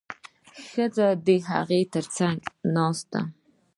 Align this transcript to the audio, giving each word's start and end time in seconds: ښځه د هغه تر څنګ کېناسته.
ښځه 0.67 1.07
د 1.25 1.27
هغه 1.49 1.79
تر 1.93 2.05
څنګ 2.17 2.37
کېناسته. 2.47 3.19